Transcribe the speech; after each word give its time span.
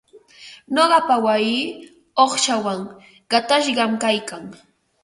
Nuqapa 0.73 1.15
wayii 1.25 1.65
uqshawan 2.23 2.81
qatashqam 3.31 3.91
kaykan. 4.03 4.43